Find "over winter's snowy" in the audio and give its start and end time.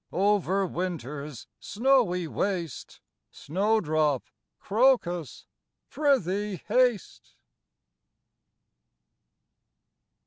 0.11-2.27